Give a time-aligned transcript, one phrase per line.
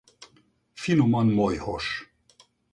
[0.85, 1.93] Finoman molyhos.